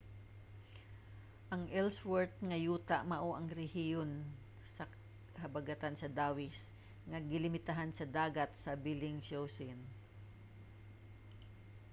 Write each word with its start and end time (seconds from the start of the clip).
ang 1.53 1.63
ellsworth 1.79 2.35
nga 2.49 2.57
yuta 2.65 2.97
mao 3.11 3.29
ang 3.35 3.47
rehiyon 3.61 4.11
sa 4.75 4.83
habagatan 5.41 5.95
sa 5.97 6.11
dawis 6.19 6.57
nga 7.09 7.19
gilimitahan 7.29 7.91
sa 7.93 8.05
dagat 8.17 8.51
sa 8.63 8.71
bellingshausen 8.83 9.79